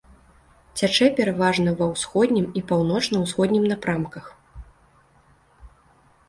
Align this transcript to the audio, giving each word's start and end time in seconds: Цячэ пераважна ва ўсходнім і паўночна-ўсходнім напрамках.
Цячэ 0.79 1.07
пераважна 1.19 1.73
ва 1.81 1.85
ўсходнім 1.91 2.47
і 2.61 2.63
паўночна-ўсходнім 2.71 3.69
напрамках. 3.73 4.33